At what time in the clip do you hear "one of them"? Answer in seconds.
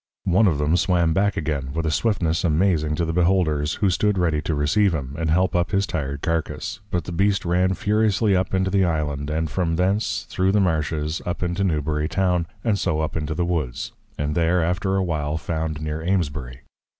0.25-0.69